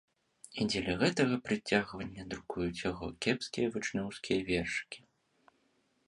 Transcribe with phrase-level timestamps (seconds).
[0.61, 4.99] І дзеля гэтага прыцягвання друкуюць яго кепскія вучнёўскія вершыкі.